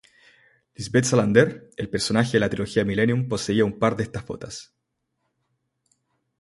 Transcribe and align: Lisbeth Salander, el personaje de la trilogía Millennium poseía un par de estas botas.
Lisbeth 0.73 1.05
Salander, 1.05 1.69
el 1.77 1.87
personaje 1.87 2.31
de 2.31 2.39
la 2.39 2.49
trilogía 2.49 2.83
Millennium 2.83 3.27
poseía 3.29 3.65
un 3.65 3.77
par 3.77 3.95
de 3.95 4.01
estas 4.01 4.25
botas. 4.25 4.73